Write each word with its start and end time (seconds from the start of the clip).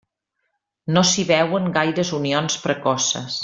No 0.95 1.03
s'hi 1.11 1.25
veuen 1.33 1.69
gaires 1.77 2.13
unions 2.23 2.59
precoces. 2.67 3.39